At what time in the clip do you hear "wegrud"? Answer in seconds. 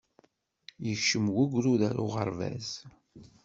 1.35-1.81